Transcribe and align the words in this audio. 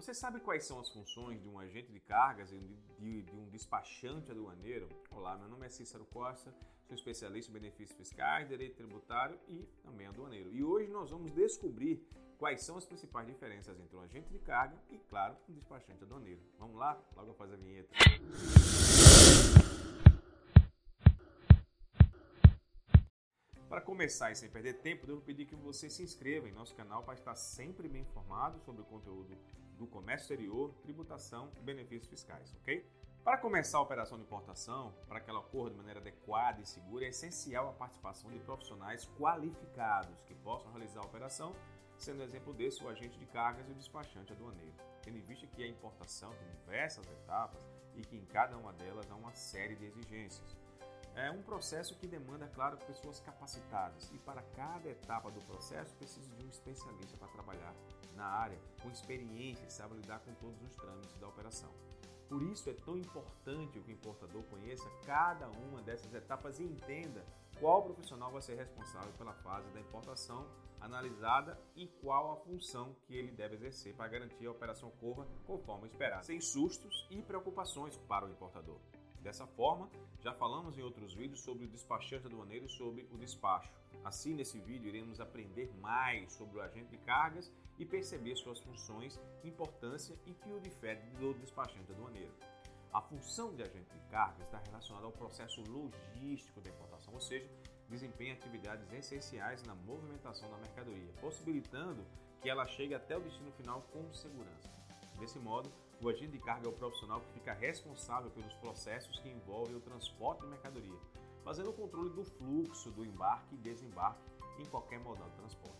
Você 0.00 0.14
sabe 0.14 0.40
quais 0.40 0.64
são 0.64 0.80
as 0.80 0.88
funções 0.88 1.42
de 1.42 1.46
um 1.46 1.58
agente 1.58 1.92
de 1.92 2.00
cargas 2.00 2.50
e 2.50 2.58
de, 2.98 3.20
de, 3.20 3.36
um 3.36 3.50
despachante 3.50 4.30
aduaneiro? 4.30 4.88
Olá, 5.10 5.36
meu 5.36 5.46
nome 5.46 5.66
é 5.66 5.68
Cícero 5.68 6.06
Costa, 6.06 6.54
sou 6.86 6.96
especialista 6.96 7.50
em 7.50 7.52
benefícios 7.52 7.98
fiscais, 7.98 8.48
direito 8.48 8.76
tributário 8.76 9.38
e 9.46 9.68
também 9.84 10.06
aduaneiro. 10.06 10.50
E 10.54 10.64
hoje 10.64 10.90
nós 10.90 11.10
vamos 11.10 11.30
descobrir 11.32 12.02
quais 12.38 12.62
são 12.62 12.78
as 12.78 12.86
principais 12.86 13.26
diferenças 13.26 13.78
entre 13.78 13.94
um 13.94 14.00
agente 14.00 14.30
de 14.30 14.38
carga 14.38 14.74
e, 14.88 14.96
claro, 15.00 15.36
um 15.46 15.52
despachante 15.52 16.02
aduaneiro. 16.02 16.40
Vamos 16.58 16.76
lá? 16.76 16.98
Logo 17.14 17.32
após 17.32 17.52
a 17.52 17.56
vinheta. 17.56 17.94
Para 23.70 23.80
começar 23.80 24.32
e 24.32 24.34
sem 24.34 24.50
perder 24.50 24.78
tempo, 24.78 25.06
devo 25.06 25.20
pedir 25.20 25.46
que 25.46 25.54
você 25.54 25.88
se 25.88 26.02
inscreva 26.02 26.48
em 26.48 26.52
nosso 26.52 26.74
canal 26.74 27.04
para 27.04 27.14
estar 27.14 27.36
sempre 27.36 27.86
bem 27.88 28.02
informado 28.02 28.58
sobre 28.58 28.82
o 28.82 28.84
conteúdo 28.84 29.38
do 29.78 29.86
comércio 29.86 30.24
exterior, 30.24 30.74
tributação 30.82 31.52
e 31.56 31.62
benefícios 31.62 32.08
fiscais, 32.08 32.52
ok? 32.56 32.84
Para 33.22 33.38
começar 33.38 33.78
a 33.78 33.80
operação 33.80 34.18
de 34.18 34.24
importação, 34.24 34.92
para 35.06 35.20
que 35.20 35.30
ela 35.30 35.38
ocorra 35.38 35.70
de 35.70 35.76
maneira 35.76 36.00
adequada 36.00 36.60
e 36.60 36.66
segura, 36.66 37.04
é 37.04 37.10
essencial 37.10 37.68
a 37.68 37.72
participação 37.72 38.28
de 38.32 38.40
profissionais 38.40 39.08
qualificados 39.16 40.20
que 40.24 40.34
possam 40.34 40.72
realizar 40.72 41.02
a 41.02 41.06
operação, 41.06 41.54
sendo 41.96 42.24
exemplo 42.24 42.52
desse 42.52 42.82
o 42.82 42.88
agente 42.88 43.20
de 43.20 43.26
cargas 43.26 43.68
e 43.68 43.70
o 43.70 43.76
despachante 43.76 44.32
aduaneiro, 44.32 44.74
tendo 45.00 45.18
em 45.18 45.22
vista 45.22 45.46
que 45.46 45.62
a 45.62 45.68
importação 45.68 46.34
tem 46.34 46.48
diversas 46.48 47.06
etapas 47.06 47.64
e 47.94 48.02
que 48.02 48.16
em 48.16 48.24
cada 48.24 48.56
uma 48.58 48.72
delas 48.72 49.08
há 49.08 49.14
uma 49.14 49.32
série 49.32 49.76
de 49.76 49.84
exigências. 49.84 50.59
É 51.20 51.30
um 51.30 51.42
processo 51.42 51.94
que 51.96 52.06
demanda, 52.06 52.48
claro, 52.48 52.78
pessoas 52.78 53.20
capacitadas 53.20 54.10
e 54.10 54.18
para 54.20 54.40
cada 54.56 54.88
etapa 54.88 55.30
do 55.30 55.42
processo 55.42 55.94
precisa 55.96 56.34
de 56.34 56.46
um 56.46 56.48
especialista 56.48 57.14
para 57.18 57.28
trabalhar 57.28 57.74
na 58.16 58.24
área, 58.24 58.58
com 58.80 58.88
experiência 58.88 59.66
e 59.66 59.70
sabe 59.70 59.96
lidar 59.96 60.20
com 60.20 60.32
todos 60.36 60.62
os 60.62 60.74
trâmites 60.74 61.18
da 61.18 61.28
operação. 61.28 61.70
Por 62.26 62.42
isso 62.42 62.70
é 62.70 62.72
tão 62.72 62.96
importante 62.96 63.80
que 63.80 63.90
o 63.90 63.94
importador 63.94 64.42
conheça 64.44 64.88
cada 65.04 65.46
uma 65.50 65.82
dessas 65.82 66.14
etapas 66.14 66.58
e 66.58 66.62
entenda 66.62 67.22
qual 67.58 67.82
profissional 67.82 68.32
vai 68.32 68.40
ser 68.40 68.54
responsável 68.54 69.12
pela 69.18 69.34
fase 69.34 69.70
da 69.72 69.80
importação 69.80 70.46
analisada 70.80 71.60
e 71.76 71.86
qual 71.86 72.32
a 72.32 72.36
função 72.36 72.96
que 73.02 73.14
ele 73.14 73.30
deve 73.30 73.56
exercer 73.56 73.94
para 73.94 74.08
garantir 74.08 74.46
a 74.46 74.52
operação 74.52 74.88
ocorra 74.88 75.26
conforme 75.46 75.86
esperado, 75.86 76.24
sem 76.24 76.40
sustos 76.40 77.06
e 77.10 77.20
preocupações 77.20 77.98
para 78.08 78.24
o 78.24 78.30
importador. 78.30 78.80
Dessa 79.22 79.46
forma, 79.46 79.90
já 80.20 80.32
falamos 80.32 80.78
em 80.78 80.82
outros 80.82 81.12
vídeos 81.12 81.40
sobre 81.40 81.66
o 81.66 81.68
despachante 81.68 82.26
aduaneiro 82.26 82.64
e 82.64 82.68
sobre 82.70 83.06
o 83.12 83.18
despacho. 83.18 83.70
Assim, 84.02 84.34
nesse 84.34 84.58
vídeo, 84.58 84.88
iremos 84.88 85.20
aprender 85.20 85.70
mais 85.78 86.32
sobre 86.32 86.56
o 86.56 86.62
agente 86.62 86.90
de 86.90 86.98
cargas 86.98 87.52
e 87.78 87.84
perceber 87.84 88.34
suas 88.36 88.58
funções, 88.60 89.20
importância 89.44 90.16
e 90.26 90.32
que 90.32 90.50
o 90.50 90.58
difere 90.58 91.00
do 91.18 91.34
despachante 91.34 91.92
aduaneiro. 91.92 92.32
A 92.92 93.00
função 93.02 93.54
de 93.54 93.62
agente 93.62 93.92
de 93.92 94.00
carga 94.10 94.42
está 94.42 94.58
relacionada 94.58 95.06
ao 95.06 95.12
processo 95.12 95.62
logístico 95.62 96.60
da 96.60 96.70
importação, 96.70 97.12
ou 97.12 97.20
seja, 97.20 97.48
desempenha 97.88 98.34
atividades 98.34 98.90
essenciais 98.92 99.62
na 99.64 99.74
movimentação 99.74 100.50
da 100.50 100.56
mercadoria, 100.56 101.12
possibilitando 101.20 102.04
que 102.40 102.48
ela 102.48 102.66
chegue 102.66 102.94
até 102.94 103.16
o 103.16 103.20
destino 103.20 103.52
final 103.52 103.82
com 103.92 104.12
segurança. 104.14 104.68
Desse 105.20 105.38
modo, 105.38 105.70
o 106.02 106.08
agente 106.08 106.32
de 106.32 106.38
carga 106.38 106.66
é 106.66 106.70
o 106.70 106.72
profissional 106.72 107.20
que 107.20 107.32
fica 107.34 107.52
responsável 107.52 108.30
pelos 108.30 108.54
processos 108.54 109.18
que 109.18 109.28
envolvem 109.28 109.76
o 109.76 109.80
transporte 109.80 110.40
de 110.40 110.48
mercadoria, 110.48 110.98
fazendo 111.44 111.68
o 111.68 111.74
controle 111.74 112.08
do 112.08 112.24
fluxo 112.24 112.90
do 112.90 113.04
embarque 113.04 113.54
e 113.54 113.58
desembarque 113.58 114.22
em 114.58 114.64
qualquer 114.64 114.98
modal 114.98 115.28
de 115.28 115.36
transporte. 115.36 115.78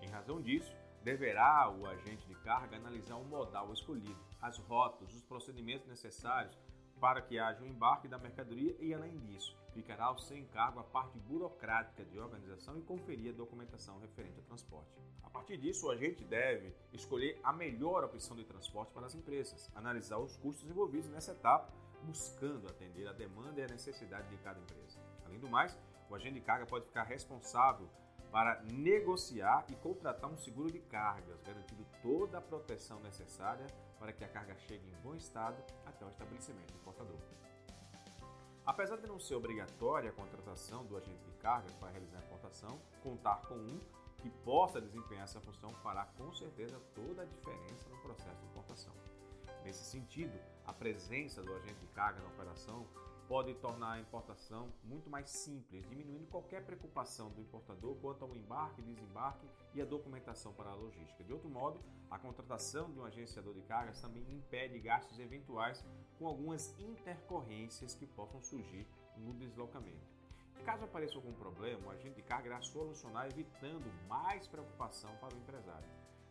Em 0.00 0.08
razão 0.08 0.40
disso, 0.40 0.72
deverá 1.02 1.68
o 1.70 1.86
agente 1.86 2.24
de 2.28 2.36
carga 2.36 2.76
analisar 2.76 3.16
o 3.16 3.24
modal 3.24 3.72
escolhido, 3.72 4.24
as 4.40 4.58
rotas, 4.58 5.12
os 5.12 5.22
procedimentos 5.22 5.88
necessários 5.88 6.56
para 7.02 7.20
que 7.20 7.36
haja 7.36 7.60
o 7.60 7.66
embarque 7.66 8.06
da 8.06 8.16
mercadoria 8.16 8.76
e, 8.78 8.94
além 8.94 9.18
disso, 9.18 9.58
ficará 9.74 10.04
ao 10.04 10.20
seu 10.20 10.36
encargo 10.36 10.78
a 10.78 10.84
parte 10.84 11.18
burocrática 11.18 12.04
de 12.04 12.16
organização 12.16 12.78
e 12.78 12.82
conferir 12.82 13.34
a 13.34 13.36
documentação 13.36 13.98
referente 13.98 14.38
ao 14.38 14.44
transporte. 14.44 14.88
A 15.20 15.28
partir 15.28 15.56
disso, 15.56 15.88
o 15.88 15.90
agente 15.90 16.24
deve 16.24 16.72
escolher 16.92 17.40
a 17.42 17.52
melhor 17.52 18.04
opção 18.04 18.36
de 18.36 18.44
transporte 18.44 18.92
para 18.92 19.06
as 19.06 19.16
empresas, 19.16 19.68
analisar 19.74 20.18
os 20.18 20.36
custos 20.36 20.70
envolvidos 20.70 21.10
nessa 21.10 21.32
etapa, 21.32 21.72
buscando 22.04 22.68
atender 22.68 23.08
a 23.08 23.12
demanda 23.12 23.60
e 23.60 23.64
a 23.64 23.68
necessidade 23.68 24.28
de 24.28 24.36
cada 24.36 24.60
empresa. 24.60 25.00
Além 25.26 25.40
do 25.40 25.50
mais, 25.50 25.76
o 26.08 26.14
agente 26.14 26.34
de 26.34 26.40
carga 26.42 26.66
pode 26.66 26.86
ficar 26.86 27.02
responsável 27.02 27.90
para 28.30 28.62
negociar 28.62 29.66
e 29.68 29.74
contratar 29.74 30.30
um 30.30 30.36
seguro 30.36 30.70
de 30.70 30.78
cargas, 30.78 31.42
garantindo 31.42 31.84
toda 32.00 32.38
a 32.38 32.40
proteção 32.40 33.00
necessária 33.00 33.66
para 34.02 34.12
que 34.12 34.24
a 34.24 34.28
carga 34.28 34.56
chegue 34.66 34.84
em 34.84 35.00
bom 35.00 35.14
estado 35.14 35.56
até 35.86 36.04
o 36.04 36.08
estabelecimento 36.08 36.74
importador. 36.74 37.20
Apesar 38.66 38.96
de 38.96 39.06
não 39.06 39.20
ser 39.20 39.36
obrigatória 39.36 40.10
a 40.10 40.12
contratação 40.12 40.84
do 40.84 40.96
agente 40.96 41.22
de 41.24 41.30
cargas 41.34 41.72
para 41.76 41.90
realizar 41.90 42.18
a 42.18 42.24
importação, 42.24 42.80
contar 43.00 43.36
com 43.42 43.54
um 43.54 43.78
que 44.18 44.28
possa 44.44 44.80
desempenhar 44.80 45.22
essa 45.22 45.40
função 45.40 45.72
fará 45.84 46.04
com 46.18 46.34
certeza 46.34 46.80
toda 46.96 47.22
a 47.22 47.24
diferença 47.24 47.88
no 47.90 47.96
processo 47.98 48.40
de 48.40 48.46
importação. 48.46 48.92
Nesse 49.64 49.84
sentido, 49.84 50.36
a 50.66 50.72
presença 50.72 51.40
do 51.40 51.54
agente 51.54 51.78
de 51.78 51.86
carga 51.94 52.20
na 52.22 52.26
operação 52.26 52.84
pode 53.28 53.54
tornar 53.54 53.92
a 53.92 54.00
importação 54.00 54.72
muito 54.84 55.08
mais 55.08 55.30
simples, 55.30 55.88
diminuindo 55.88 56.26
qualquer 56.26 56.64
preocupação 56.64 57.30
do 57.30 57.40
importador 57.40 57.96
quanto 57.96 58.24
ao 58.24 58.34
embarque, 58.36 58.82
desembarque 58.82 59.46
e 59.74 59.80
a 59.80 59.84
documentação 59.84 60.52
para 60.52 60.70
a 60.70 60.74
logística. 60.74 61.24
De 61.24 61.32
outro 61.32 61.48
modo, 61.48 61.80
a 62.10 62.18
contratação 62.18 62.90
de 62.90 62.98
um 62.98 63.04
agenciador 63.04 63.54
de 63.54 63.62
cargas 63.62 64.00
também 64.00 64.22
impede 64.30 64.78
gastos 64.78 65.18
eventuais 65.18 65.84
com 66.18 66.26
algumas 66.26 66.78
intercorrências 66.78 67.94
que 67.94 68.06
possam 68.06 68.42
surgir 68.42 68.86
no 69.16 69.32
deslocamento. 69.34 70.12
Caso 70.64 70.84
apareça 70.84 71.16
algum 71.16 71.32
problema, 71.32 71.88
o 71.88 71.90
agente 71.90 72.14
de 72.14 72.22
carga 72.22 72.46
irá 72.46 72.62
solucionar 72.62 73.26
evitando 73.26 73.92
mais 74.08 74.46
preocupação 74.46 75.10
para 75.16 75.34
o 75.34 75.38
empresário. 75.38 75.88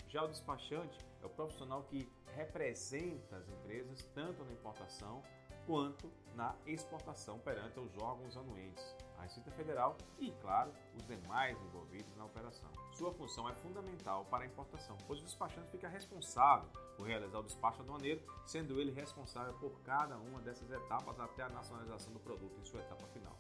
Já 0.08 0.24
o 0.24 0.28
despachante 0.28 0.98
é 1.22 1.26
o 1.26 1.30
profissional 1.30 1.84
que 1.84 2.08
representa 2.36 3.38
as 3.38 3.50
empresas 3.50 4.04
tanto 4.14 4.44
na 4.46 4.54
importação 4.54 5.22
quanto 5.66 6.12
na 6.36 6.56
exportação 6.66 7.40
perante 7.40 7.80
os 7.80 7.98
órgãos 7.98 8.38
anuentes, 8.38 8.96
a 9.18 9.24
Receita 9.24 9.52
Federal 9.52 9.96
e, 10.18 10.32
claro, 10.42 10.72
os 10.96 11.06
demais 11.06 11.60
envolvidos 11.62 12.16
na 12.16 12.26
operação. 12.26 12.70
Sua 12.94 13.14
função 13.14 13.48
é 13.50 13.54
fundamental 13.54 14.26
para 14.26 14.44
a 14.44 14.48
importação, 14.48 14.98
pois 15.08 15.20
o 15.20 15.24
despachante 15.24 15.70
fica 15.70 15.88
responsável 15.88 16.68
por 16.98 17.06
realizar 17.06 17.40
o 17.40 17.44
despacho 17.44 17.82
aduaneiro, 17.82 18.22
sendo 18.46 18.80
ele 18.80 18.92
responsável 18.92 19.54
por 19.56 19.80
cada 19.82 20.18
uma 20.18 20.42
dessas 20.42 20.70
etapas 20.72 21.20
até 21.20 21.44
a 21.44 21.50
nacionalização 21.50 22.12
do 22.14 22.20
produto 22.20 22.60
em 22.60 22.64
sua 22.64 22.80
etapa 22.80 23.06
final. 23.08 23.38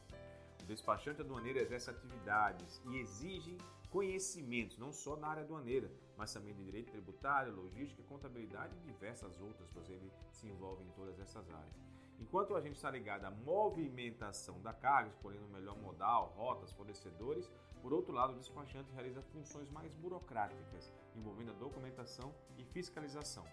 O 0.62 0.66
despachante 0.66 1.22
aduaneiro 1.22 1.60
exerce 1.60 1.90
atividades 1.90 2.82
e 2.86 2.98
exige 2.98 3.58
conhecimentos, 3.90 4.78
não 4.78 4.94
só 4.94 5.18
na 5.18 5.28
área 5.28 5.44
aduaneira, 5.44 5.92
mas 6.16 6.32
também 6.32 6.54
de 6.54 6.64
direito 6.64 6.92
tributário, 6.92 7.54
logística, 7.54 8.02
contabilidade 8.04 8.74
e 8.78 8.92
diversas 8.92 9.40
outras, 9.42 9.68
pois 9.74 9.90
ele 9.90 10.12
se 10.32 10.48
envolve 10.48 10.84
em 10.84 10.90
todas 10.92 11.20
essas 11.20 11.50
áreas. 11.50 11.92
Enquanto 12.22 12.56
a 12.56 12.62
gente 12.62 12.76
está 12.76 12.92
ligado 12.92 13.26
à 13.26 13.32
movimentação 13.32 14.62
da 14.62 14.72
carga, 14.72 15.10
escolhendo 15.10 15.48
o 15.48 15.50
melhor 15.50 15.76
modal, 15.80 16.32
rotas, 16.38 16.72
fornecedores, 16.72 17.52
por 17.82 17.92
outro 17.92 18.14
lado, 18.14 18.34
o 18.34 18.38
despachante 18.38 18.94
realiza 18.94 19.24
funções 19.24 19.70
mais 19.72 19.92
burocráticas, 19.96 20.94
envolvendo 21.16 21.50
a 21.50 21.56
documentação 21.56 22.32
e 22.60 22.64
fiscalização. 22.64 23.44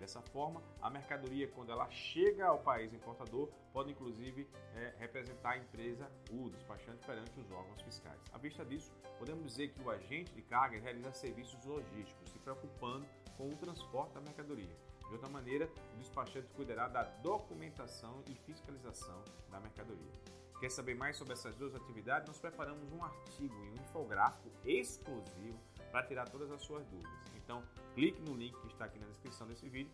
Dessa 0.00 0.20
forma, 0.20 0.60
a 0.82 0.90
mercadoria, 0.90 1.48
quando 1.48 1.70
ela 1.70 1.88
chega 1.88 2.46
ao 2.46 2.58
país 2.58 2.92
importador, 2.92 3.48
pode 3.72 3.92
inclusive 3.92 4.46
é, 4.74 4.92
representar 4.98 5.50
a 5.50 5.58
empresa, 5.58 6.10
o 6.30 6.50
despachante, 6.50 7.06
perante 7.06 7.38
os 7.38 7.50
órgãos 7.52 7.80
fiscais. 7.80 8.20
À 8.32 8.38
vista 8.38 8.64
disso, 8.64 8.92
podemos 9.18 9.46
dizer 9.46 9.68
que 9.68 9.80
o 9.80 9.88
agente 9.88 10.34
de 10.34 10.42
carga 10.42 10.78
realiza 10.80 11.12
serviços 11.12 11.64
logísticos, 11.64 12.28
se 12.28 12.38
preocupando 12.40 13.06
com 13.36 13.48
o 13.48 13.56
transporte 13.56 14.14
da 14.14 14.20
mercadoria. 14.20 14.76
De 15.06 15.12
outra 15.12 15.28
maneira, 15.28 15.70
o 15.94 15.98
despachante 15.98 16.48
cuidará 16.54 16.88
da 16.88 17.02
documentação 17.22 18.22
e 18.28 18.34
fiscalização 18.34 19.22
da 19.50 19.60
mercadoria. 19.60 20.12
Quer 20.58 20.70
saber 20.70 20.94
mais 20.94 21.16
sobre 21.16 21.34
essas 21.34 21.54
duas 21.54 21.74
atividades? 21.74 22.26
Nós 22.26 22.38
preparamos 22.38 22.90
um 22.90 23.04
artigo 23.04 23.54
e 23.54 23.70
um 23.70 23.74
infográfico 23.74 24.50
exclusivo 24.64 25.58
para 25.92 26.06
tirar 26.06 26.28
todas 26.28 26.50
as 26.50 26.62
suas 26.62 26.84
dúvidas. 26.86 27.12
Então, 27.36 27.62
clique 27.94 28.20
no 28.22 28.34
link 28.34 28.58
que 28.60 28.66
está 28.68 28.86
aqui 28.86 28.98
na 28.98 29.06
descrição 29.06 29.46
desse 29.46 29.68
vídeo 29.68 29.92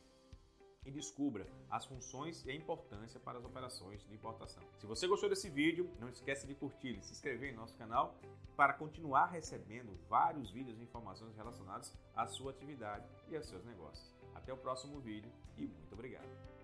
e 0.84 0.90
descubra 0.90 1.46
as 1.70 1.84
funções 1.84 2.44
e 2.44 2.50
a 2.50 2.55
importância 2.55 3.20
para 3.20 3.38
as 3.38 3.44
operações 3.44 4.05
de 4.06 4.14
importação. 4.14 4.62
Se 4.79 4.87
você 4.87 5.06
gostou 5.06 5.29
desse 5.29 5.49
vídeo, 5.49 5.90
não 6.00 6.08
esqueça 6.08 6.46
de 6.46 6.55
curtir 6.55 6.99
e 6.99 7.02
se 7.02 7.12
inscrever 7.12 7.52
em 7.52 7.56
nosso 7.56 7.76
canal 7.76 8.17
para 8.56 8.75
continuar 8.75 9.26
recebendo 9.26 9.99
vários 10.08 10.50
vídeos 10.50 10.79
e 10.79 10.82
informações 10.82 11.37
relacionadas 11.37 11.96
à 12.14 12.26
sua 12.26 12.50
atividade 12.50 13.06
e 13.29 13.37
aos 13.37 13.46
seus 13.46 13.64
negócios. 13.64 14.14
Até 14.34 14.52
o 14.52 14.56
próximo 14.56 15.00
vídeo 15.00 15.31
e 15.56 15.67
muito 15.67 15.93
obrigado. 15.93 16.62